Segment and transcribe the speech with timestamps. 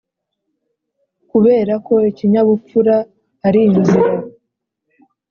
[1.29, 2.95] kuberako ikinyabupfura
[3.47, 4.09] arinzira.